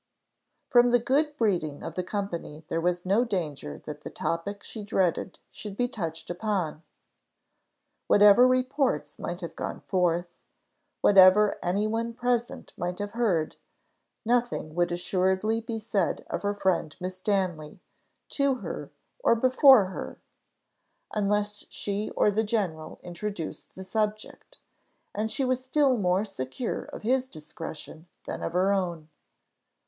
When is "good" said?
0.97-1.37